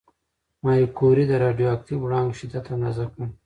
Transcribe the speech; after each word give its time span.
ماري 0.63 0.85
کوري 0.97 1.23
د 1.27 1.33
راډیواکټیف 1.43 1.99
وړانګو 2.01 2.37
شدت 2.39 2.65
اندازه 2.75 3.05
کړ. 3.11 3.19